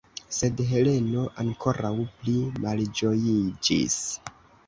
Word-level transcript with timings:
Sed 0.35 0.61
Heleno 0.69 1.25
ankoraŭ 1.43 1.91
pli 2.23 2.33
malĝojiĝis. 2.63 4.01